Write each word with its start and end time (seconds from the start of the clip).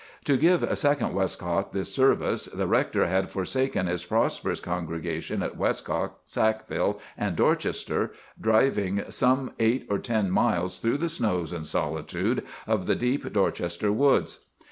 To 0.25 0.35
give 0.35 0.65
Second 0.79 1.13
Westcock 1.13 1.73
this 1.73 1.93
service, 1.93 2.45
the 2.45 2.65
rector 2.65 3.05
had 3.05 3.29
forsaken 3.29 3.85
his 3.85 4.03
prosperous 4.03 4.59
congregations 4.59 5.43
at 5.43 5.57
Westcock, 5.59 6.13
Sackville, 6.25 6.99
and 7.15 7.35
Dorchester, 7.35 8.11
driving 8.41 9.03
some 9.11 9.53
eight 9.59 9.85
or 9.91 9.99
ten 9.99 10.31
miles 10.31 10.79
through 10.79 10.97
the 10.97 11.07
snows 11.07 11.53
and 11.53 11.67
solitude 11.67 12.43
of 12.65 12.87
the 12.87 12.95
deep 12.95 13.31
Dorchester 13.31 13.91
woods. 13.91 14.47